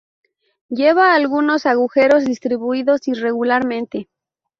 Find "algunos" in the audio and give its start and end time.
1.13-1.67